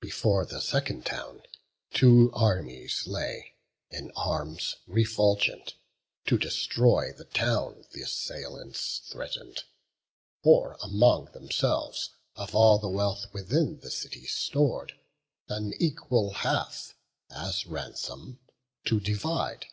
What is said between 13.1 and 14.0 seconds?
within the